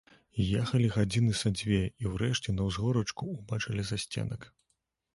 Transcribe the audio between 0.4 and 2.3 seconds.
Ехалі гадзіны са дзве, і